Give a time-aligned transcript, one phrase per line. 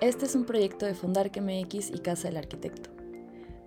[0.00, 2.88] Este es un proyecto de Fundarque MX y Casa del Arquitecto.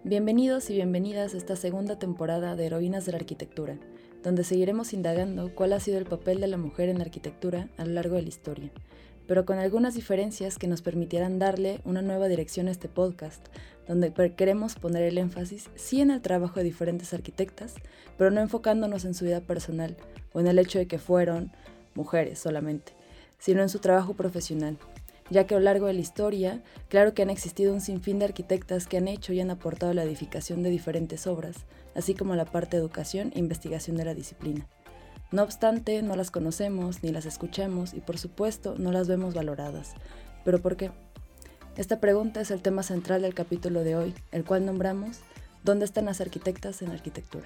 [0.04, 3.78] Bienvenidos y bienvenidas a esta segunda temporada de Heroínas de la Arquitectura,
[4.24, 7.86] donde seguiremos indagando cuál ha sido el papel de la mujer en la arquitectura a
[7.86, 8.72] lo largo de la historia,
[9.28, 13.46] pero con algunas diferencias que nos permitieran darle una nueva dirección a este podcast,
[13.88, 17.76] donde queremos poner el énfasis sí en el trabajo de diferentes arquitectas,
[18.18, 19.98] pero no enfocándonos en su vida personal
[20.34, 21.52] o en el hecho de que fueron
[21.94, 22.94] mujeres solamente,
[23.38, 24.80] sino en su trabajo profesional,
[25.30, 28.26] ya que a lo largo de la historia, claro que han existido un sinfín de
[28.26, 32.46] arquitectas que han hecho y han aportado la edificación de diferentes obras, así como la
[32.46, 34.68] parte de educación e investigación de la disciplina.
[35.32, 39.94] No obstante, no las conocemos ni las escuchamos y por supuesto no las vemos valoradas.
[40.46, 40.92] ¿Pero por qué?
[41.76, 45.22] Esta pregunta es el tema central del capítulo de hoy, el cual nombramos
[45.64, 47.46] ¿Dónde están las arquitectas en arquitectura?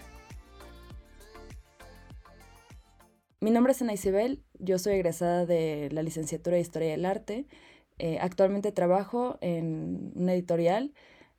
[3.40, 7.46] Mi nombre es Ana Isabel, yo soy egresada de la licenciatura de Historia del Arte.
[8.00, 10.94] Eh, actualmente trabajo en una editorial,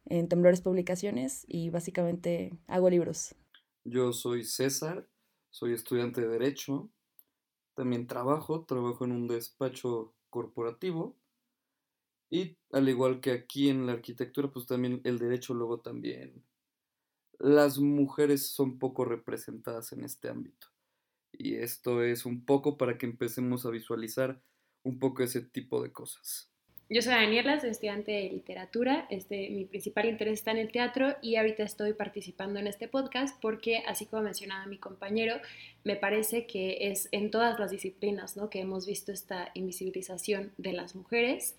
[0.07, 3.35] en Temblores Publicaciones, y básicamente hago libros.
[3.85, 5.09] Yo soy César,
[5.51, 6.91] soy estudiante de Derecho.
[7.75, 11.17] También trabajo, trabajo en un despacho corporativo.
[12.31, 16.45] Y al igual que aquí en la arquitectura, pues también el derecho luego también.
[17.39, 20.67] Las mujeres son poco representadas en este ámbito.
[21.33, 24.43] Y esto es un poco para que empecemos a visualizar
[24.83, 26.51] un poco ese tipo de cosas.
[26.91, 29.07] Yo soy Daniela, soy estudiante de literatura.
[29.11, 33.39] Este, mi principal interés está en el teatro y ahorita estoy participando en este podcast
[33.43, 35.37] porque, así como mencionaba mi compañero,
[35.85, 38.49] me parece que es en todas las disciplinas ¿no?
[38.49, 41.57] que hemos visto esta invisibilización de las mujeres.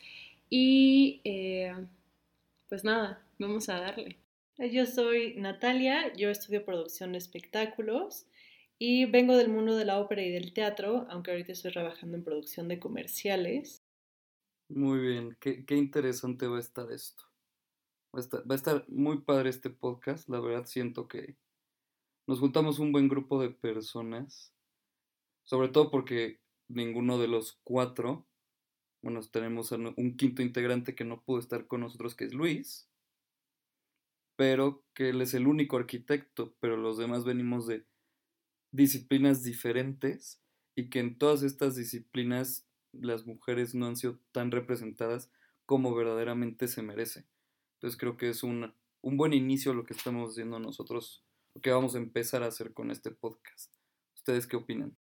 [0.49, 1.75] Y eh,
[2.67, 4.17] pues nada, vamos a darle.
[4.57, 8.25] Yo soy Natalia, yo estudio producción de espectáculos
[8.79, 12.23] y vengo del mundo de la ópera y del teatro, aunque ahorita estoy trabajando en
[12.23, 13.78] producción de comerciales.
[14.69, 17.23] Muy bien, qué, interesante va a estar esto.
[18.15, 21.37] Va a estar, va a estar muy padre este podcast, la verdad siento que
[22.27, 24.53] nos juntamos un buen grupo de personas,
[25.43, 28.27] sobre todo porque ninguno de los cuatro,
[29.01, 32.87] bueno, tenemos un quinto integrante que no pudo estar con nosotros, que es Luis,
[34.35, 37.87] pero que él es el único arquitecto, pero los demás venimos de
[38.71, 40.43] disciplinas diferentes
[40.75, 45.31] y que en todas estas disciplinas las mujeres no han sido tan representadas
[45.65, 47.25] como verdaderamente se merece.
[47.75, 51.23] Entonces creo que es un, un buen inicio lo que estamos haciendo nosotros,
[51.53, 53.73] lo que vamos a empezar a hacer con este podcast.
[54.15, 54.95] ¿Ustedes qué opinan?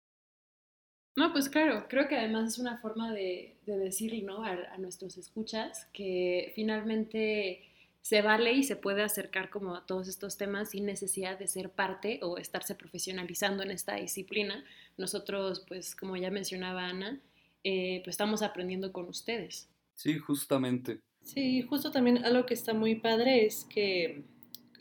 [1.16, 4.44] No, pues claro, creo que además es una forma de, de decirle ¿no?
[4.44, 7.68] a, a nuestros escuchas que finalmente
[8.04, 11.70] se vale y se puede acercar como a todos estos temas sin necesidad de ser
[11.70, 14.62] parte o estarse profesionalizando en esta disciplina.
[14.98, 17.18] Nosotros, pues como ya mencionaba Ana,
[17.64, 19.70] eh, pues estamos aprendiendo con ustedes.
[19.94, 21.00] Sí, justamente.
[21.22, 24.24] Sí, justo también algo que está muy padre es que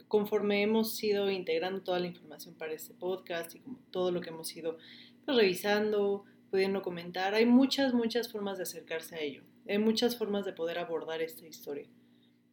[0.10, 4.30] conforme hemos ido integrando toda la información para este podcast y como todo lo que
[4.30, 4.78] hemos ido
[5.26, 9.44] pues, revisando, pudiendo comentar, hay muchas, muchas formas de acercarse a ello.
[9.68, 11.90] Hay muchas formas de poder abordar esta historia.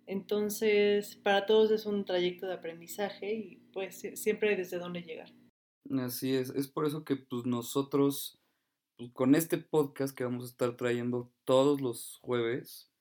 [0.07, 5.33] Entonces, para todos es un trayecto de aprendizaje y pues siempre hay desde dónde llegar.
[5.99, 8.40] Así es, es por eso que pues nosotros
[9.01, 12.93] pues, con este podcast que vamos a estar trayendo todos los jueves,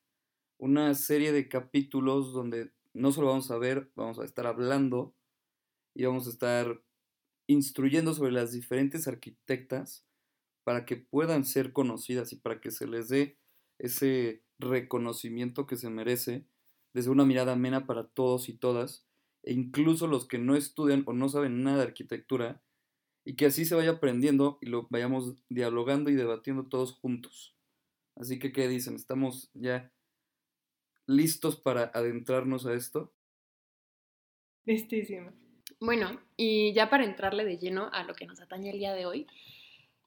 [0.57, 5.13] una serie de capítulos donde no solo vamos a ver, vamos a estar hablando
[5.93, 6.81] y vamos a estar
[7.47, 10.05] instruyendo sobre las diferentes arquitectas
[10.63, 13.37] para que puedan ser conocidas y para que se les dé
[13.77, 16.45] ese reconocimiento que se merece
[16.93, 19.05] desde una mirada amena para todos y todas,
[19.43, 22.63] e incluso los que no estudian o no saben nada de arquitectura,
[23.25, 27.55] y que así se vaya aprendiendo y lo vayamos dialogando y debatiendo todos juntos.
[28.15, 28.95] Así que, ¿qué dicen?
[28.95, 29.91] ¿Estamos ya
[31.07, 33.13] listos para adentrarnos a esto?
[34.65, 35.31] Listísimo.
[35.79, 39.05] Bueno, y ya para entrarle de lleno a lo que nos atañe el día de
[39.05, 39.27] hoy,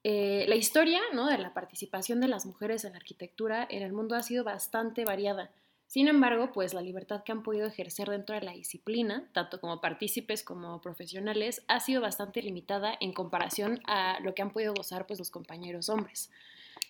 [0.05, 1.27] eh, la historia ¿no?
[1.27, 5.05] de la participación de las mujeres en la arquitectura en el mundo ha sido bastante
[5.05, 5.51] variada.
[5.93, 9.83] Sin embargo, pues la libertad que han podido ejercer dentro de la disciplina, tanto como
[9.83, 15.07] partícipes como profesionales, ha sido bastante limitada en comparación a lo que han podido gozar
[15.07, 16.31] pues los compañeros hombres.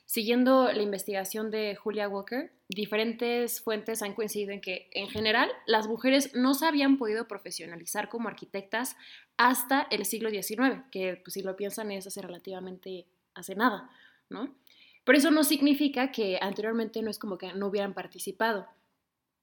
[0.07, 5.89] Siguiendo la investigación de Julia Walker, diferentes fuentes han coincidido en que, en general, las
[5.89, 8.97] mujeres no se habían podido profesionalizar como arquitectas
[9.37, 13.91] hasta el siglo XIX, que pues, si lo piensan es hace relativamente hace nada,
[14.31, 14.55] ¿no?
[15.03, 18.69] Pero eso no significa que anteriormente no es como que no hubieran participado.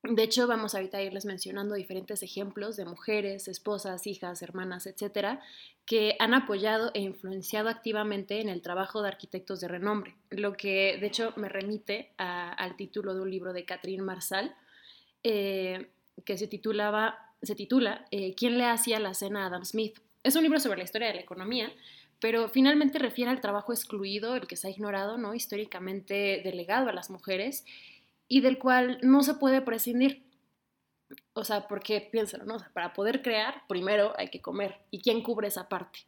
[0.04, 5.42] De hecho, vamos ahorita a irles mencionando diferentes ejemplos de mujeres, esposas, hijas, hermanas, etcétera,
[5.86, 10.98] que han apoyado e influenciado activamente en el trabajo de arquitectos de renombre, lo que
[11.02, 14.56] de hecho me remite al título de un libro de Catherine Marsal,
[15.24, 15.90] eh,
[16.24, 20.00] que se, titulaba, se titula eh, ¿Quién le hacía la cena a Adam Smith?
[20.24, 21.74] Es un libro sobre la historia de la economía,
[22.22, 25.34] pero finalmente refiere al trabajo excluido, el que se ha ignorado, ¿no?
[25.34, 27.66] históricamente delegado a las mujeres
[28.30, 30.24] y del cual no se puede prescindir.
[31.34, 32.56] O sea, porque piénsalo, ¿no?
[32.56, 34.78] O sea, para poder crear, primero hay que comer.
[34.92, 36.00] ¿Y quién cubre esa parte?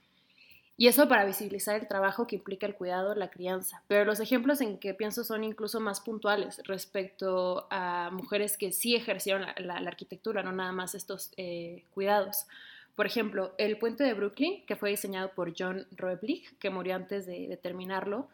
[0.78, 3.84] Y eso para visibilizar el trabajo que implica el cuidado, la crianza.
[3.88, 8.96] Pero los ejemplos en que pienso son incluso más puntuales respecto a mujeres que sí
[8.96, 12.48] ejercieron la, arquitectura, no nada más estos eh, cuidados.
[12.96, 17.26] Por ejemplo, el puente de Brooklyn, que fue diseñado por John Roeblich, que murió antes
[17.26, 18.30] de terminarlo,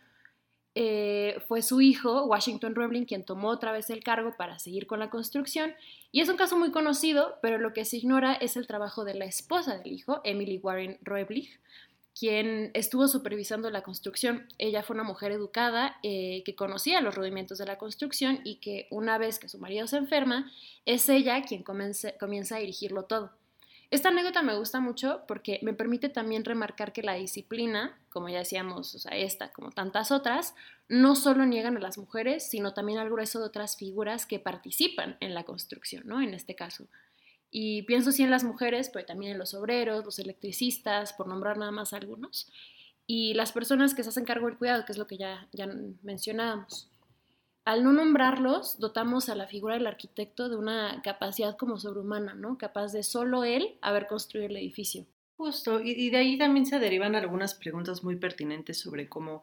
[0.79, 4.99] eh, fue su hijo, Washington Roebling, quien tomó otra vez el cargo para seguir con
[4.99, 5.73] la construcción.
[6.11, 9.15] Y es un caso muy conocido, pero lo que se ignora es el trabajo de
[9.15, 11.47] la esposa del hijo, Emily Warren Roebling,
[12.13, 14.45] quien estuvo supervisando la construcción.
[14.59, 18.85] Ella fue una mujer educada eh, que conocía los rudimentos de la construcción y que
[18.91, 20.51] una vez que su marido se enferma,
[20.85, 23.31] es ella quien comienza a dirigirlo todo.
[23.89, 28.39] Esta anécdota me gusta mucho porque me permite también remarcar que la disciplina, como ya
[28.39, 30.55] decíamos, o sea, esta como tantas otras,
[30.89, 35.15] no solo niegan a las mujeres, sino también al grueso de otras figuras que participan
[35.21, 36.21] en la construcción, ¿no?
[36.21, 36.87] En este caso.
[37.49, 41.57] Y pienso sí en las mujeres, pero también en los obreros, los electricistas, por nombrar
[41.57, 42.51] nada más algunos,
[43.05, 45.65] y las personas que se hacen cargo del cuidado, que es lo que ya, ya
[46.03, 46.89] mencionábamos.
[47.67, 52.57] Al no nombrarlos, dotamos a la figura del arquitecto de una capacidad como sobrehumana, ¿no?
[52.57, 55.05] Capaz de solo él haber construido el edificio.
[55.35, 59.41] Justo, y, de ahí también se derivan algunas preguntas muy pertinentes sobre cómo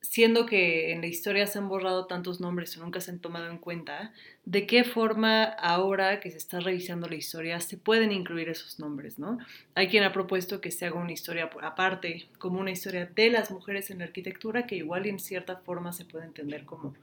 [0.00, 3.50] siendo que en la historia se han borrado tantos nombres o nunca se han tomado
[3.50, 4.12] en cuenta,
[4.44, 9.18] ¿de qué forma ahora que se está revisando la historia se pueden incluir esos nombres?
[9.18, 9.38] ¿no?
[9.74, 13.50] Hay quien ha propuesto que se haga una historia aparte, como una historia de las
[13.50, 16.94] mujeres en la arquitectura, que igual en cierta forma se puede entender como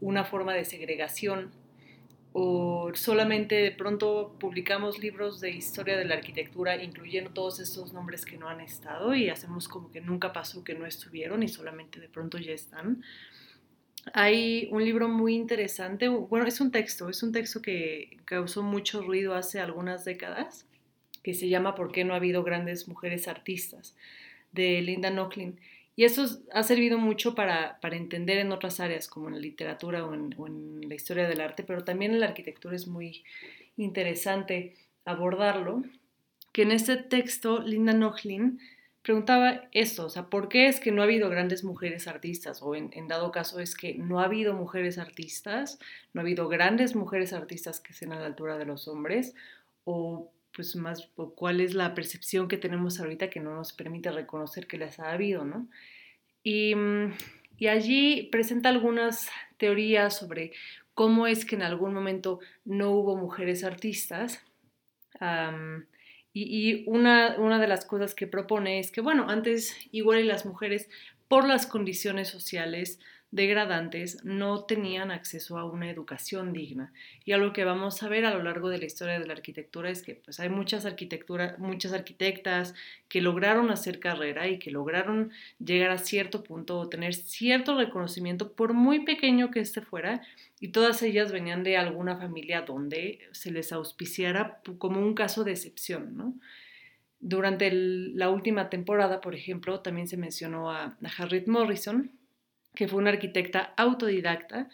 [0.00, 1.50] una forma de segregación
[2.32, 8.24] o solamente de pronto publicamos libros de historia de la arquitectura incluyendo todos estos nombres
[8.24, 12.00] que no han estado y hacemos como que nunca pasó que no estuvieron y solamente
[12.00, 13.02] de pronto ya están.
[14.14, 19.02] Hay un libro muy interesante, bueno, es un texto, es un texto que causó mucho
[19.02, 20.66] ruido hace algunas décadas,
[21.22, 23.94] que se llama ¿Por qué no ha habido grandes mujeres artistas?
[24.52, 25.58] de Linda Nochlin.
[25.94, 30.14] Y eso ha servido mucho para, entender en otras áreas, como en la literatura o
[30.14, 33.24] en, la historia del arte, pero también en la arquitectura es muy
[33.76, 35.82] interesante abordarlo.
[36.52, 38.58] Que en este texto, Linda Nochlin
[39.02, 42.62] preguntaba esto, o sea, ¿por qué es que no ha habido grandes mujeres artistas?
[42.62, 45.78] O en, dado caso es que no ha habido mujeres artistas,
[46.14, 49.34] no ha habido grandes mujeres artistas que sean a la altura de los hombres,
[49.84, 54.66] o pues más cuál es la percepción que tenemos ahorita que no nos permite reconocer
[54.66, 55.68] que las ha habido, ¿no?
[56.42, 57.12] Y, mm,
[57.70, 60.52] allí presenta algunas teorías sobre
[60.94, 64.44] cómo es que en algún momento no hubo mujeres artistas.
[66.34, 70.88] y, una, una, de las cosas que propone es que, bueno, antes igual las mujeres,
[71.28, 72.98] por las condiciones sociales,
[73.32, 76.92] degradantes no tenían acceso a una educación digna.
[77.24, 79.88] Y algo que vamos a ver a lo largo de la historia de la arquitectura
[79.88, 82.74] es que pues, hay muchas, arquitectura, muchas arquitectas
[83.08, 88.52] que lograron hacer carrera y que lograron llegar a cierto punto o tener cierto reconocimiento,
[88.52, 90.20] por muy pequeño que este fuera,
[90.60, 95.52] y todas ellas venían de alguna familia donde se les auspiciara como un caso de
[95.52, 96.38] excepción,
[97.24, 102.10] Durante la última temporada, por ejemplo, también se mencionó a Harriet Morrison,
[102.74, 104.68] que fue una arquitecta autodidacta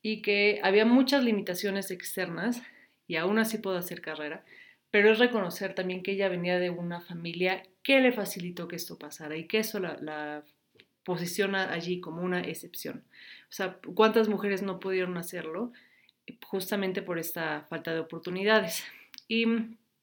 [0.00, 2.62] y que había muchas limitaciones externas
[3.06, 4.44] y aún así pudo hacer carrera,
[4.90, 8.98] pero es reconocer también que ella venía de una familia que le facilitó que esto
[8.98, 10.44] pasara y que eso la,
[11.04, 13.04] posiciona allí como una excepción.
[13.44, 15.72] O sea, ¿cuántas mujeres no pudieron hacerlo
[16.46, 18.84] justamente por esta falta de oportunidades?
[19.26, 19.46] Y,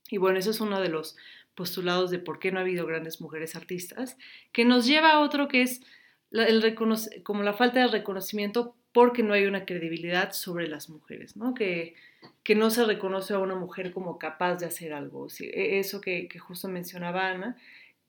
[0.10, 1.16] y bueno, eso es uno de los
[1.56, 4.18] postulados de por qué no ha habido grandes mujeres artistas,
[4.52, 5.82] que nos lleva a otro que es
[6.32, 6.76] el
[7.24, 11.54] como la falta de reconocimiento porque no hay una credibilidad sobre las mujeres, ¿no?
[11.54, 11.96] Que,
[12.44, 15.28] que no se reconoce a una mujer como capaz de hacer algo.
[15.40, 17.58] E, eso que, que, justo mencionaba Ana,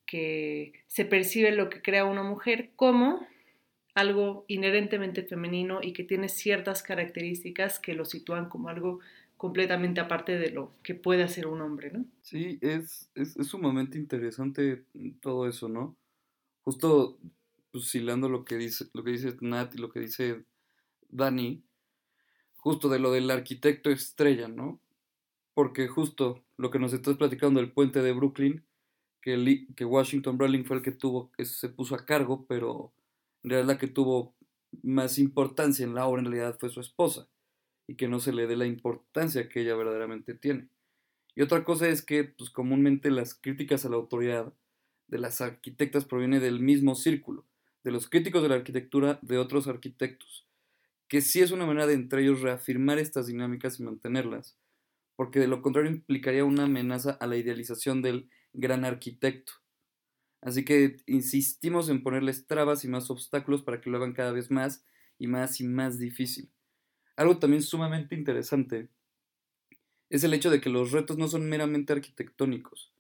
[0.07, 3.27] que se percibe lo que crea una mujer como
[3.95, 9.01] algo inherentemente femenino y que tiene ciertas características que lo sitúan como algo
[9.37, 12.05] completamente aparte de lo que puede hacer un hombre, ¿no?
[12.23, 14.85] Sí, es, es, es sumamente interesante
[15.21, 15.97] todo eso, ¿no?
[16.63, 17.19] Justo
[17.73, 20.45] pues hilando lo que dice, lo que dice Nat y lo que dice
[21.09, 21.63] Dani,
[22.57, 24.81] justo de lo del arquitecto estrella, ¿no?
[25.55, 28.65] Porque justo lo que nos estás platicando del puente de Brooklyn,
[29.21, 32.93] que, Washington Brawling fue el que tuvo, que se puso a cargo, pero
[33.43, 34.35] en realidad la que tuvo
[34.83, 37.29] más importancia en la obra en realidad fue su esposa,
[37.87, 40.69] y que no se le dé la importancia que ella verdaderamente tiene.
[41.35, 44.53] Y otra cosa es que, pues comúnmente las críticas a la autoridad
[45.09, 47.45] de las arquitectas provienen del mismo círculo,
[47.85, 50.47] de los críticos de la arquitectura de otros arquitectos,
[51.09, 54.57] que sí es una manera de entre ellos reafirmar estas dinámicas y mantenerlas,
[55.17, 59.53] porque de lo contrario implicaría una amenaza a la idealización del gran arquitecto.
[60.43, 64.51] Así que insistimos en ponerles trabas y más obstáculos para que lo hagan cada vez
[64.51, 64.85] más
[65.19, 66.51] y más y más difícil.
[67.17, 68.89] Algo también sumamente interesante
[70.09, 72.93] es el hecho de que los retos no son meramente arquitectónicos.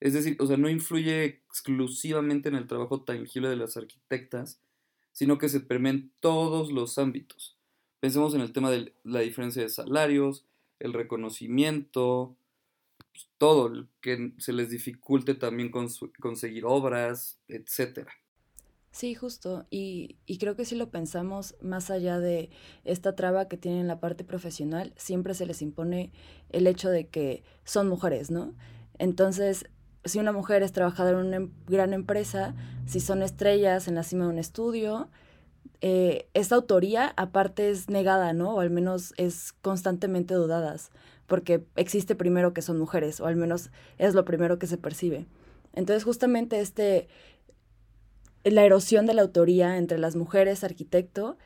[0.00, 4.60] Es decir, o sea, no influye exclusivamente en el trabajo tangible de las arquitectas,
[5.12, 7.58] sino que se permeen todos los ámbitos.
[8.00, 10.46] Pensemos en el tema de la diferencia de salarios,
[10.78, 12.34] el reconocimiento,
[13.12, 18.08] pues, todo, que se les dificulte también conseguir obras, etc.
[18.90, 19.66] Sí, justo.
[19.70, 22.50] Y, y, creo que si lo pensamos más allá de
[22.84, 26.12] esta traba que tienen en la parte profesional, siempre se les impone
[26.48, 28.54] el hecho de que son mujeres, ¿no?
[28.98, 29.66] Entonces,
[30.04, 32.54] si una mujer es trabajadora en una em, gran empresa,
[32.86, 35.08] si son estrellas en la cima de un estudio,
[35.82, 38.54] eh, esta autoría aparte es negada, ¿no?
[38.54, 40.90] O al menos es constantemente dudadas,
[41.26, 45.26] porque existe primero que son mujeres, o al menos es lo primero que se percibe.
[45.72, 47.08] Entonces justamente este,
[48.44, 51.36] la erosión de la autoría entre las mujeres arquitecto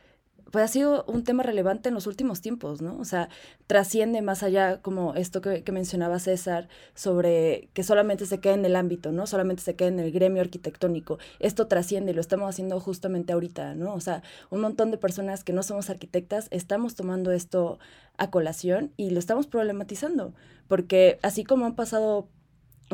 [0.54, 2.96] pues ha sido un tema relevante en los últimos tiempos, ¿no?
[3.00, 3.28] O sea,
[3.66, 8.76] trasciende más allá como esto que, mencionaba César sobre que solamente se queda en el
[8.76, 9.26] ámbito, ¿no?
[9.26, 11.18] Solamente se queda en el gremio arquitectónico.
[11.40, 13.94] Esto trasciende y lo estamos haciendo justamente ahorita, ¿no?
[13.94, 17.80] O sea, un montón de personas que no somos arquitectas estamos tomando esto
[18.16, 20.34] a colación y lo estamos problematizando,
[20.68, 22.28] porque así como han pasado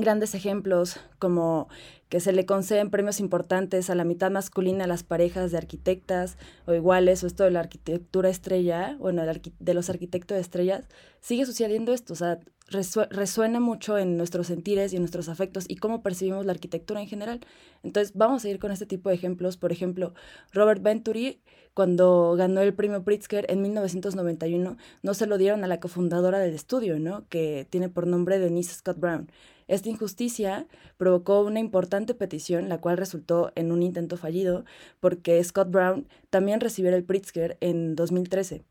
[0.00, 1.68] grandes ejemplos como
[2.08, 6.36] que se le conceden premios importantes a la mitad masculina a las parejas de arquitectas
[6.66, 10.88] o iguales, o esto de la arquitectura estrella, bueno, de los arquitectos de estrellas,
[11.20, 12.40] sigue sucediendo esto, o sea,
[12.70, 17.08] resuena mucho en nuestros sentires y en nuestros afectos y cómo percibimos la arquitectura en
[17.08, 17.40] general.
[17.82, 19.56] Entonces, vamos a ir con este tipo de ejemplos.
[19.56, 20.14] Por ejemplo,
[20.52, 21.40] Robert Venturi,
[21.74, 26.54] cuando ganó el premio Pritzker en 1991, no se lo dieron a la cofundadora del
[26.54, 27.26] estudio, ¿no?
[27.28, 29.30] Que tiene por nombre Denise Scott Brown.
[29.70, 34.64] Esta injusticia provocó una importante petición, la cual resultó en un intento fallido,
[34.98, 38.64] porque Scott Brown también recibiera el Pritzker en 2013.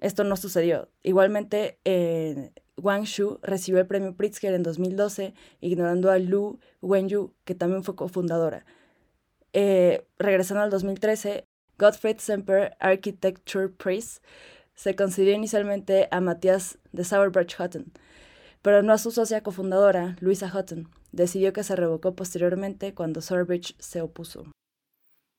[0.00, 0.88] Esto no sucedió.
[1.04, 7.54] Igualmente, eh, Wang Shu recibió el premio Pritzker en 2012, ignorando a Lu Wenyu, que
[7.54, 8.66] también fue cofundadora.
[9.52, 11.46] Eh, regresando al 2013,
[11.78, 14.18] Gottfried Semper Architecture Prize
[14.74, 17.92] se concedió inicialmente a Matthias de Sauerbach Hutton,
[18.64, 20.88] pero no a su socia cofundadora, Luisa Hutton.
[21.12, 24.50] Decidió que se revocó posteriormente cuando Sorbridge se opuso.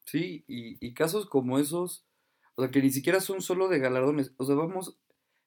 [0.05, 2.05] Sí, y, casos como esos,
[2.53, 4.99] o sea, que ni siquiera son solo de galardones, o sea, vamos,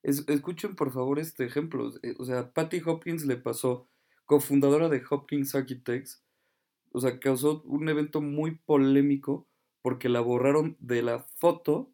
[0.03, 3.89] escuchen por favor este ejemplo, eh, o sea, Patty Hopkins le pasó,
[4.27, 6.25] cofundadora de Hopkins Architects,
[6.91, 9.47] o sea, causó un evento muy polémico
[9.83, 11.93] porque la borraron de la foto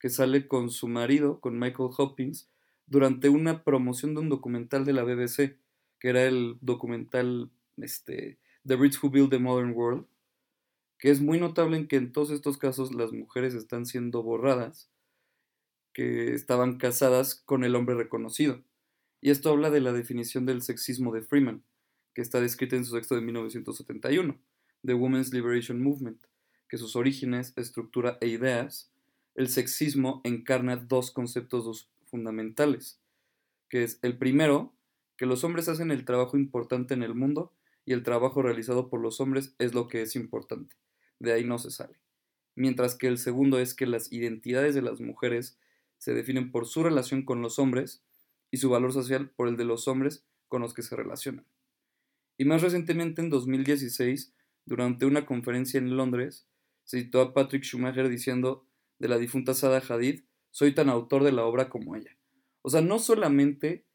[0.00, 2.50] que sale con su marido, con Michael Hopkins,
[2.90, 5.56] durante una promoción de un documental de la BBC,
[6.00, 10.06] que era el documental este, The Brits Who Build the Modern World,
[10.98, 14.90] que es muy notable en que en todos estos casos las mujeres están siendo borradas,
[15.94, 18.62] que estaban casadas con el hombre reconocido.
[19.20, 21.62] Y esto habla de la definición del sexismo de Freeman,
[22.12, 24.36] que está descrita en su texto de 1971,
[24.84, 26.24] The Women's Liberation Movement,
[26.68, 28.90] que sus orígenes, estructura e ideas,
[29.36, 33.00] el sexismo encarna dos conceptos fundamentales,
[33.68, 34.74] que es el primero,
[35.16, 37.52] que los hombres hacen el trabajo importante en el mundo
[37.84, 40.76] y el trabajo realizado por los hombres es lo que es importante.
[41.18, 42.00] De ahí no se sale.
[42.56, 45.58] Mientras que el segundo es que las identidades de las mujeres
[45.98, 48.02] se definen por su relación con los hombres
[48.50, 51.46] y su valor social por el de los hombres con los que se relacionan.
[52.36, 54.32] Y más recientemente, en 2016,
[54.64, 56.46] durante una conferencia en Londres,
[56.84, 58.66] se citó a Patrick Schumacher diciendo
[58.98, 62.16] de la difunta Sada Hadid soy tan autor de la obra como ella.
[62.62, 63.86] O sea, no solamente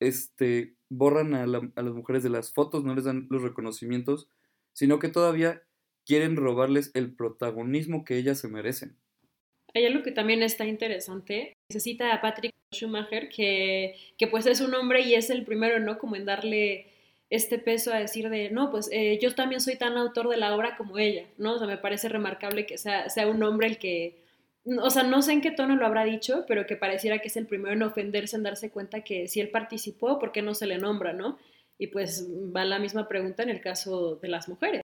[0.00, 4.28] este, borran a, las mujeres de las fotos, no les dan los reconocimientos,
[4.72, 5.62] sino que todavía
[6.04, 8.96] quieren robarles el protagonismo que ellas se merecen.
[9.74, 11.54] Hay algo que también está interesante.
[11.70, 15.78] Se cita a Patrick Schumacher, que, que pues es un hombre y es el primero,
[15.80, 15.98] ¿no?
[15.98, 16.86] Como en darle
[17.30, 20.54] este peso a decir de, no, pues eh, yo también soy tan autor de la
[20.54, 21.54] obra como ella, ¿no?
[21.54, 24.21] O sea, me parece remarcable que sea, sea un hombre el que
[24.64, 27.36] o sea, no sé en qué tono lo habrá dicho, pero que pareciera que es
[27.36, 30.66] el primero en ofenderse, en darse cuenta que si él participó, ¿por qué no se
[30.66, 31.38] le nombra, no?
[31.78, 34.82] Y pues va la misma pregunta en el caso de las mujeres.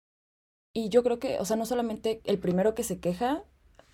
[0.73, 3.43] Y yo creo que, o sea, no solamente el primero que se queja,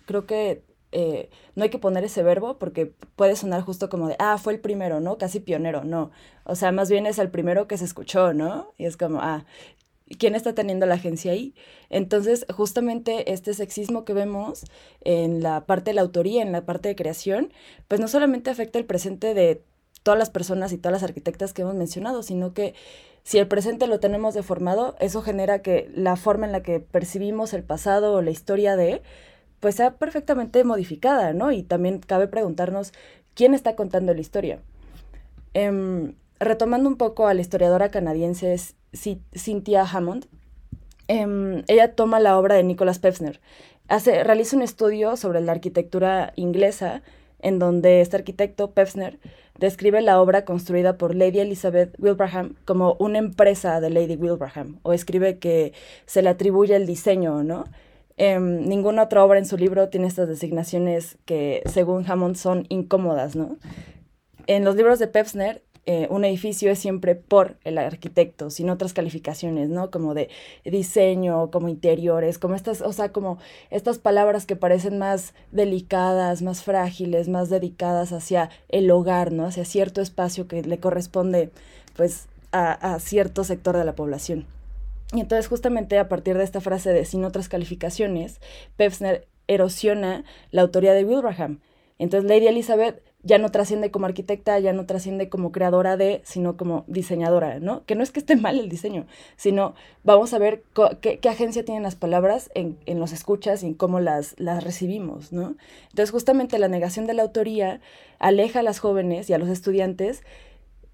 [0.06, 4.16] creo que eh, no hay que poner ese verbo porque puede sonar justo como de,
[4.18, 5.18] ah, fue el primero, ¿no?
[5.18, 6.10] Casi pionero, no.
[6.44, 8.72] O sea, más bien es el primero que se escuchó, ¿no?
[8.78, 9.44] Y es como, ah,
[10.18, 11.54] ¿quién está teniendo la agencia ahí?
[11.90, 14.64] Entonces, justamente este sexismo que vemos
[15.02, 17.52] en la parte de la autoría, en la parte de creación,
[17.88, 19.62] pues no solamente afecta el presente de
[20.02, 22.74] todas las personas y todas las arquitectas que hemos mencionado, sino que
[23.24, 27.52] si el presente lo tenemos deformado, eso genera que la forma en la que percibimos
[27.52, 29.02] el pasado o la historia de
[29.60, 31.50] pues sea perfectamente modificada, ¿no?
[31.52, 32.92] Y también cabe preguntarnos
[33.34, 34.60] quién está contando la historia.
[35.52, 38.54] Em, retomando un poco a la historiadora canadiense
[38.92, 40.26] Cynthia Hammond,
[41.08, 43.40] em, ella toma la obra de Nicholas Pevsner,
[43.88, 47.02] hace, realiza un estudio sobre la arquitectura inglesa,
[47.40, 49.18] en donde este arquitecto, Pevsner,
[49.58, 54.92] describe la obra construida por Lady Elizabeth Wilbraham como una empresa de Lady Wilbraham, o
[54.92, 55.72] escribe que
[56.06, 57.64] se le atribuye el diseño, ¿no?
[58.16, 63.36] Em, ninguna otra obra en su libro tiene estas designaciones que, según Hammond, son incómodas,
[63.36, 63.58] ¿no?
[64.48, 68.92] En los libros de Pevsner, eh, un edificio es siempre por el arquitecto, sin otras
[68.92, 69.90] calificaciones, ¿no?
[69.90, 70.28] Como de
[70.62, 73.38] diseño, como interiores, como estas, o sea, como
[73.70, 79.46] estas palabras que parecen más delicadas, más frágiles, más dedicadas hacia el hogar, ¿no?
[79.46, 81.48] Hacia cierto espacio que le corresponde,
[81.96, 84.44] pues, a, cierto sector de la población.
[85.14, 88.42] Y entonces justamente a partir de esta frase de sin otras calificaciones,
[88.76, 91.60] Pevsner erosiona la autoría de Wilbraham.
[91.98, 96.56] Entonces Lady Elizabeth ya no trasciende como arquitecta, ya no trasciende como creadora de, sino
[96.56, 97.84] como diseñadora, ¿no?
[97.84, 99.06] Que no es que esté mal el diseño,
[99.36, 100.62] sino vamos a ver
[101.00, 105.32] qué, agencia tienen las palabras en, en, los escuchas y en cómo las, las recibimos,
[105.32, 105.56] ¿no?
[105.90, 107.80] Entonces justamente la negación de la autoría
[108.20, 110.22] aleja a las jóvenes y a los estudiantes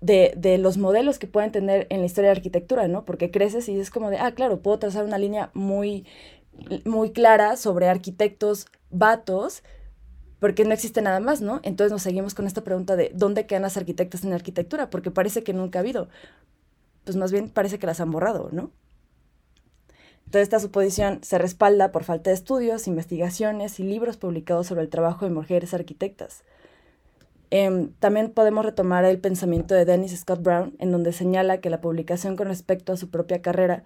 [0.00, 3.04] de, de, los modelos que pueden tener en la historia de arquitectura, ¿no?
[3.04, 6.06] Porque creces y es como de, ah, claro, puedo trazar una línea muy,
[6.84, 9.62] muy clara sobre arquitectos vatos,
[10.44, 11.60] porque no existe nada más, ¿no?
[11.62, 14.90] Entonces nos seguimos con esta pregunta de, ¿dónde quedan las arquitectas en arquitectura?
[14.90, 16.10] Porque parece que nunca ha habido.
[17.04, 18.70] Pues más bien parece que las han borrado, ¿no?
[20.26, 24.90] Entonces esta suposición se respalda por falta de estudios, investigaciones y libros publicados sobre el
[24.90, 26.44] trabajo de mujeres arquitectas.
[27.48, 31.80] Em, también podemos retomar el pensamiento de Dennis Scott Brown, en donde señala que la
[31.80, 33.82] publicación con respecto a su propia carrera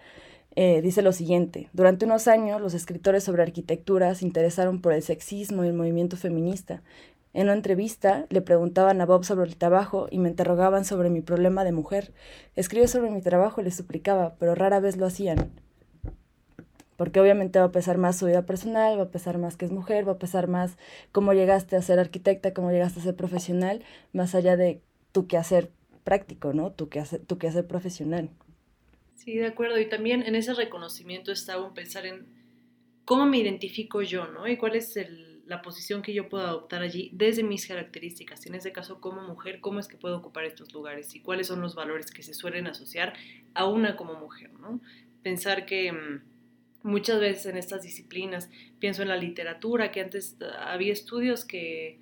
[0.60, 5.04] eh, dice lo siguiente, durante unos años los escritores sobre arquitectura se interesaron por el
[5.04, 6.82] sexismo y el movimiento feminista.
[7.32, 11.20] En una entrevista le preguntaban a Bob sobre el trabajo y me interrogaban sobre mi
[11.20, 12.12] problema de mujer.
[12.56, 15.52] Escribe sobre mi trabajo le suplicaba, pero rara vez lo hacían
[16.96, 19.70] porque obviamente va a pesar más su vida personal, va a pesar más que es
[19.70, 20.76] mujer, va a pesar más
[21.12, 25.70] cómo llegaste a ser arquitecta, cómo llegaste a ser profesional, más allá de tu quehacer
[26.02, 26.72] práctico, ¿no?
[26.72, 28.30] Tu quehacer, tu quehacer profesional.
[29.18, 29.78] Sí, de acuerdo.
[29.78, 32.26] Y también en ese reconocimiento está un pensar en
[33.04, 34.46] cómo me identifico yo, ¿no?
[34.46, 38.46] Y cuál es el, la posición que yo puedo adoptar allí desde mis características.
[38.46, 41.60] En este caso, como mujer, cómo es que puedo ocupar estos lugares y cuáles son
[41.60, 43.14] los valores que se suelen asociar
[43.54, 44.80] a una como mujer, ¿no?
[45.22, 46.22] Pensar que mm,
[46.82, 48.50] muchas veces en estas disciplinas.
[48.78, 51.98] Pienso en la literatura, que antes ah, había estudios que,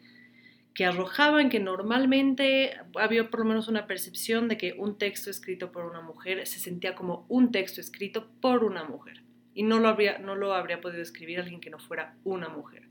[0.77, 5.73] que arrojaban que normalmente había por lo menos una percepción de que un texto escrito
[5.73, 9.23] por una mujer se sentía como un texto escrito por una mujer.
[9.55, 12.83] Y no lo, habría, no lo habría podido escribir alguien que no fuera una mujer.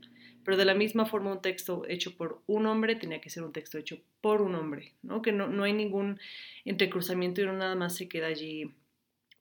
[0.42, 3.52] Pero de la misma forma un texto hecho por un hombre tenía que ser un
[3.52, 5.22] texto hecho por un hombre, ¿no?
[5.22, 6.18] Que no, no hay ningún
[6.64, 8.74] entrecruzamiento y no nada más se queda allí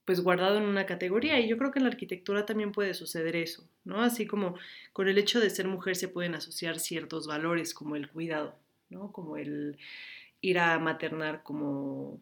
[0.06, 3.36] pues guardado en una categoría y yo creo que en la arquitectura también puede suceder
[3.36, 4.02] eso, ¿no?
[4.02, 4.56] Así como
[4.94, 8.56] con el hecho de ser mujer se pueden asociar ciertos valores como el cuidado,
[8.89, 9.12] ¿no?
[9.12, 9.78] Como el
[10.41, 12.22] ir a maternar, como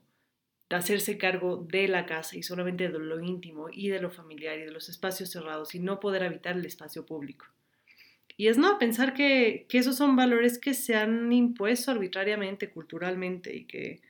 [0.70, 4.64] hacerse cargo de la casa y solamente de lo íntimo y de lo familiar y
[4.64, 7.46] de los espacios cerrados y no poder habitar el espacio público.
[8.36, 13.66] Y es no pensar que, esos son valores que se han impuesto arbitrariamente, culturalmente y
[13.66, 14.02] que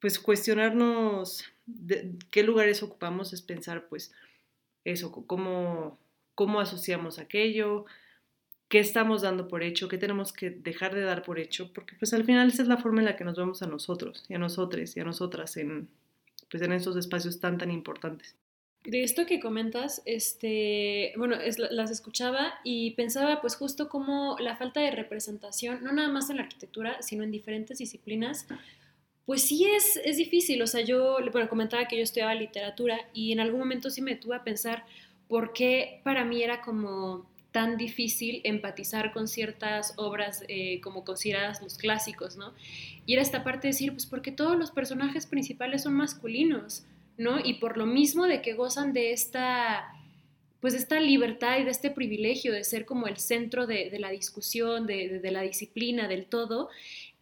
[0.00, 1.44] pues cuestionarnos
[1.78, 4.12] de qué lugares ocupamos es pensar, pues,
[4.84, 5.98] eso, cómo,
[6.34, 7.86] cómo asociamos aquello,
[8.68, 12.14] qué estamos dando por hecho, qué tenemos que dejar de dar por hecho, porque pues
[12.14, 14.38] al final esa es la forma en la que nos vemos a nosotros y a
[14.38, 15.88] nosotros y a nosotras en,
[16.50, 18.36] pues, en esos espacios tan, tan importantes.
[18.84, 21.36] De esto que comentas, este, bueno,
[21.70, 26.36] las escuchaba y pensaba pues justo como la falta de representación, no nada más en
[26.36, 28.46] la arquitectura, sino en diferentes disciplinas,
[29.30, 30.60] pues sí es, es difícil.
[30.60, 34.16] O sea, yo bueno, comentaba que yo estudiaba literatura y en algún momento sí me
[34.16, 34.84] tuve a pensar
[35.28, 41.62] por qué para mí era como tan difícil empatizar con ciertas obras eh, como consideradas
[41.62, 42.54] los clásicos, ¿no?
[43.06, 46.82] Y era esta parte de decir, pues porque todos los personajes principales son masculinos,
[47.16, 47.38] ¿no?
[47.38, 49.92] Y por lo mismo de que gozan de esta,
[50.60, 54.88] pues esta libertad y de este privilegio de ser como el centro de, la discusión,
[54.88, 56.68] de, la disciplina, del todo,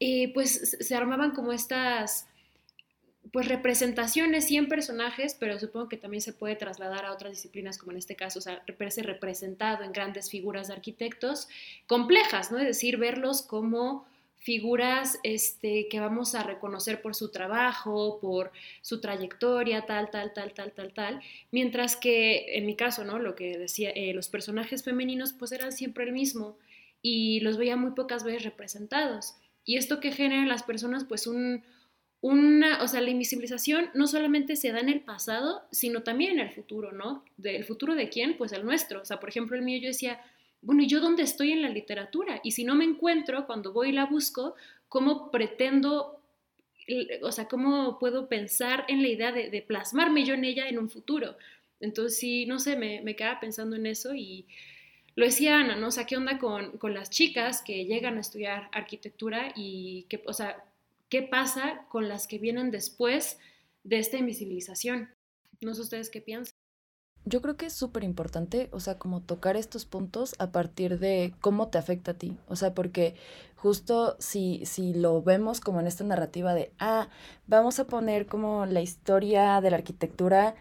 [0.00, 2.28] eh, pues se armaban como estas
[3.32, 7.78] pues representaciones y en personajes, pero supongo que también se puede trasladar a otras disciplinas,
[7.78, 11.48] como en este caso, o sea, verse representado en grandes figuras de arquitectos
[11.87, 12.58] complejas, ¿no?
[12.58, 14.06] Es decir, verlos como
[14.38, 20.52] figuras este, que vamos a reconocer por su trabajo, por su trayectoria, tal, tal, tal,
[20.54, 23.18] tal, tal, tal, mientras que en mi caso, ¿no?
[23.18, 26.56] Lo que decía, eh, los personajes femeninos pues eran siempre el mismo
[27.02, 29.34] y los veía muy pocas veces representados.
[29.68, 31.62] Y esto que genera en las personas pues un,
[32.22, 36.40] una, o sea, la invisibilización no solamente se da en el pasado, sino también en
[36.40, 37.22] el futuro, ¿no?
[37.44, 38.38] ¿El futuro de quién?
[38.38, 39.02] Pues el nuestro.
[39.02, 40.22] O sea, por ejemplo, el mío yo decía,
[40.62, 42.40] bueno, ¿y yo dónde estoy en la literatura?
[42.42, 44.54] Y si no me encuentro, cuando voy y la busco,
[44.88, 46.22] ¿cómo pretendo,
[47.20, 50.88] o sea, cómo puedo pensar en la idea de, plasmarme yo en ella en un
[50.88, 51.37] futuro?
[51.78, 54.46] Entonces, sí, no sé, me, me quedaba pensando en eso y
[55.18, 55.88] lo decía Ana, ¿no?
[55.88, 60.22] O sea, ¿qué onda con, con las chicas que llegan a estudiar arquitectura y que,
[60.28, 60.64] o sea,
[61.09, 63.37] qué pasa con las que vienen después
[63.83, 65.09] de esta invisibilización.
[65.61, 66.54] No sé ustedes qué piensan.
[67.24, 71.35] Yo creo que es súper importante, o sea, como tocar estos puntos a partir de
[71.40, 72.37] cómo te afecta a ti.
[72.46, 73.16] O sea, porque
[73.57, 77.09] justo si, si lo vemos como en esta narrativa de, ah,
[77.48, 80.54] vamos a poner como la historia de la arquitectura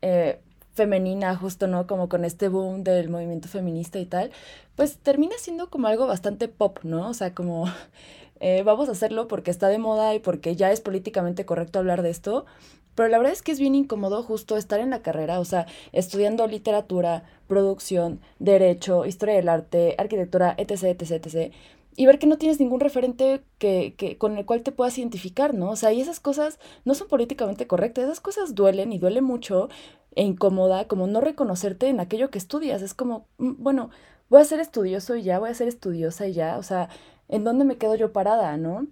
[0.00, 0.40] eh,
[0.76, 1.86] femenina, justo, ¿no?
[1.86, 4.30] Como con este boom del movimiento feminista y tal,
[4.76, 7.08] pues termina siendo como algo bastante pop, ¿no?
[7.08, 7.64] O sea, como
[8.40, 12.02] eh, vamos a hacerlo porque está de moda y porque ya es políticamente correcto hablar
[12.02, 12.46] de esto.
[12.94, 15.66] Pero la verdad es que es bien incómodo justo estar en la carrera, o sea,
[15.92, 21.52] estudiando literatura, producción, derecho, historia del arte, arquitectura, etc., etc., etc.,
[21.96, 25.54] y ver que no tienes ningún referente que, que, con el cual te puedas identificar,
[25.54, 25.70] ¿no?
[25.70, 29.68] O sea, y esas cosas no son políticamente correctas, esas cosas duelen y duele mucho
[30.14, 32.82] e incomoda, como no reconocerte en aquello que estudias.
[32.82, 33.90] Es como, mm, bueno,
[34.28, 36.88] voy a ser estudioso y ya, voy a ser estudiosa y ya, o sea,
[37.28, 38.86] ¿en dónde me quedo yo parada, no?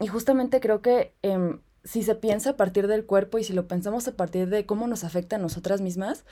[0.00, 3.66] Y justamente creo que em, si se piensa a partir del cuerpo y si lo
[3.66, 6.24] pensamos a partir de cómo nos afecta a nosotras mismas,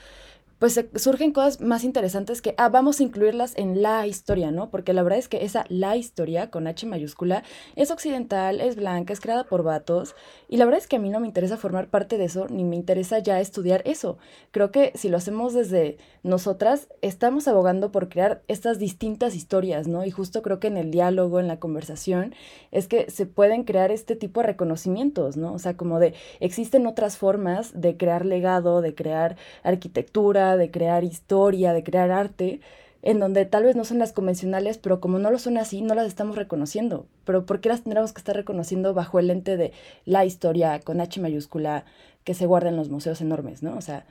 [0.59, 4.69] pues surgen cosas más interesantes que, ah, vamos a incluirlas en la historia, ¿no?
[4.71, 7.43] Porque la verdad es que esa la historia, con H mayúscula,
[7.75, 10.15] es occidental, es blanca, es creada por vatos,
[10.47, 12.63] y la verdad es que a mí no me interesa formar parte de eso, ni
[12.63, 14.17] me interesa ya estudiar eso.
[14.51, 20.05] Creo que si lo hacemos desde nosotras, estamos abogando por crear estas distintas historias, ¿no?
[20.05, 22.33] Y justo creo que en el diálogo, en la conversación,
[22.71, 25.53] es que se pueden crear este tipo de reconocimientos, ¿no?
[25.53, 31.03] O sea, como de, existen otras formas de crear legado, de crear arquitectura, de crear
[31.03, 32.61] historia, de crear arte,
[33.01, 35.95] en donde tal vez no son las convencionales, pero como no lo son así, no
[35.95, 37.07] las estamos reconociendo.
[37.25, 39.73] Pero ¿por qué las tendremos que estar reconociendo bajo el lente de
[40.05, 41.85] la historia con H mayúscula
[42.23, 43.75] que se guarda en los museos enormes, ¿no?
[43.77, 44.05] O sea,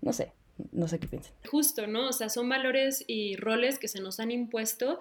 [0.00, 0.32] no sé,
[0.72, 1.32] no sé qué piensan.
[1.50, 2.08] Justo, ¿no?
[2.08, 4.98] O sea, son valores y roles que se nos han impuesto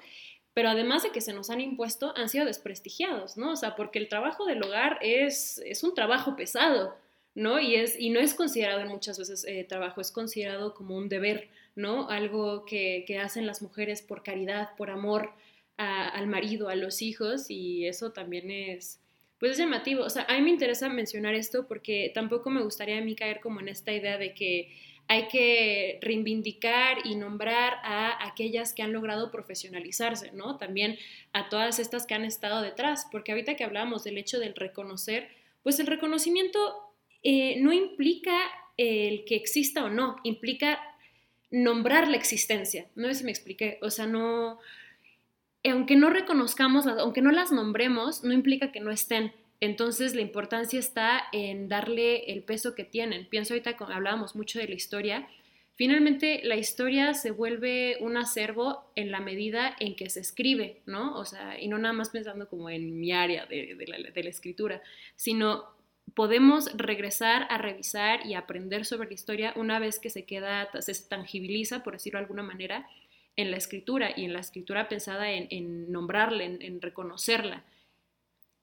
[0.56, 3.52] pero además de que se nos han impuesto, han sido desprestigiados, ¿no?
[3.52, 6.96] O sea, porque el trabajo del hogar es, es un trabajo pesado,
[7.36, 7.60] ¿no?
[7.60, 11.50] Y, es, y no es considerado muchas veces eh, trabajo, es considerado como un deber,
[11.76, 12.10] ¿no?
[12.10, 15.32] Algo que, que hacen las mujeres por caridad, por amor
[15.78, 19.02] al marido, a los hijos, y eso también es,
[19.40, 20.04] pues es llamativo.
[20.04, 23.42] O sea, a mí me interesa mencionar esto porque tampoco me gustaría a mí caer
[23.42, 24.72] como en esta idea de que
[25.08, 30.58] hay que reivindicar y nombrar a aquellas que han logrado profesionalizarse, ¿no?
[30.58, 30.98] También
[31.34, 35.28] a todas estas que han estado detrás, porque ahorita que hablábamos del hecho del reconocer,
[35.62, 36.86] pues el reconocimiento
[37.26, 38.40] eh, no implica
[38.78, 40.80] el que exista o no, implica
[41.50, 42.86] nombrar la existencia.
[42.96, 44.60] No sé si me expliqué, o sea, no,
[45.68, 49.34] aunque no reconozcamos, aunque no las nombremos, no implica que no estén.
[49.60, 53.26] Entonces la importancia está en darle el peso que tienen.
[53.28, 55.28] Pienso ahorita, hablábamos mucho de la historia,
[55.74, 61.18] finalmente la historia se vuelve un acervo en la medida en que se escribe, ¿no?
[61.18, 64.84] O sea, y no nada más pensando como en mi área de la, escritura,
[65.16, 65.75] sino
[66.14, 70.94] podemos regresar a revisar y aprender sobre la historia una vez que se queda, se
[71.08, 72.88] tangibiliza, por decirlo de alguna manera,
[73.36, 77.64] en la escritura y en la escritura pensada en, nombrarla, en, reconocerla.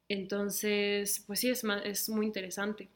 [0.09, 2.89] Entonces, pues sí, es, es muy interesante.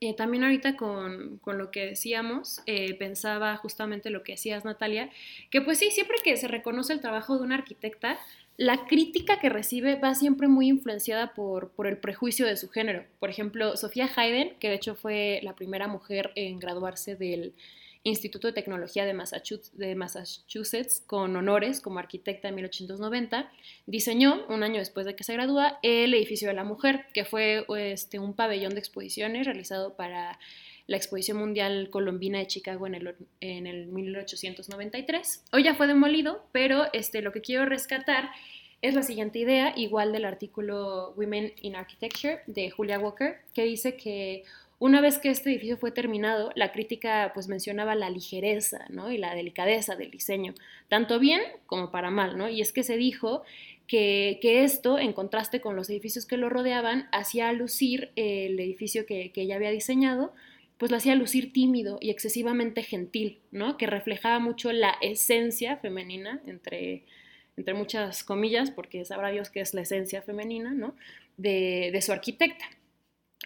[0.00, 5.10] Eh, también ahorita con, lo que decíamos, eh, pensaba justamente lo que decías, Natalia,
[5.50, 8.18] que pues sí, siempre que se reconoce el trabajo de una arquitecta,
[8.60, 13.06] la crítica que recibe va siempre muy influenciada por, el prejuicio de su género.
[13.18, 17.54] Por ejemplo, Sofía Hayden, que de hecho fue la primera mujer en graduarse del
[18.02, 19.14] Instituto de Tecnología de
[19.94, 23.50] Massachusetts, con honores como arquitecta en 1890,
[23.86, 27.64] diseñó, un año después de que se gradúa, el Edificio de la Mujer, que fue
[27.78, 30.38] este, un pabellón de exposiciones realizado para
[30.86, 35.44] la Exposición Mundial Colombina de Chicago en el, en el 1893.
[35.52, 38.30] Hoy ya fue demolido, pero este, lo que quiero rescatar
[38.82, 43.96] es la siguiente idea, igual del artículo Women in Architecture de Julia Walker, que dice
[43.96, 44.44] que
[44.78, 49.12] una vez que este edificio fue terminado, la crítica pues mencionaba la ligereza ¿no?
[49.12, 50.54] y la delicadeza del diseño,
[50.88, 52.48] tanto bien como para mal, ¿no?
[52.48, 53.42] Y es que se dijo
[53.86, 59.32] que, esto, en contraste con los edificios que lo rodeaban, hacía lucir el edificio que,
[59.32, 60.32] que ella había diseñado,
[60.80, 63.76] pues lo hacía lucir tímido y excesivamente gentil, ¿no?
[63.76, 67.04] Que reflejaba mucho la esencia femenina, entre,
[67.58, 70.96] entre muchas comillas, porque sabrá Dios que es la esencia femenina, ¿no?
[71.36, 72.64] De, de su arquitecta.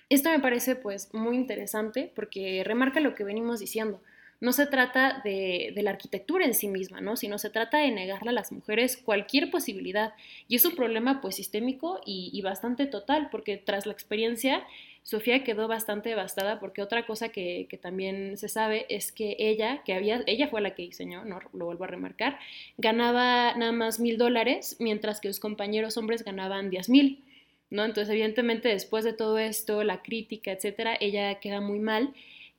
[0.08, 4.00] Esto me parece pues muy interesante porque remarca lo que venimos diciendo.
[4.44, 7.16] No se trata de, la arquitectura en sí misma, ¿no?
[7.16, 10.12] sino se trata de negarle a las mujeres cualquier posibilidad.
[10.48, 14.62] Y es un problema pues sistémico y, bastante total, porque tras la experiencia,
[15.02, 19.94] Sofía quedó bastante devastada porque otra cosa que, también se sabe es que ella, que
[19.94, 22.38] había, ella fue la que diseñó, no lo vuelvo a remarcar,
[22.76, 27.24] ganaba nada más mil dólares, mientras que sus compañeros hombres ganaban diez mil.
[27.70, 27.82] ¿no?
[27.82, 32.12] Entonces, evidentemente, después de todo esto, la crítica, etcétera, ella queda muy mal